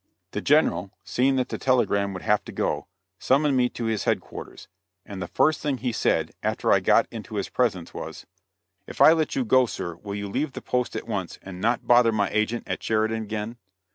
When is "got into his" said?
6.79-7.49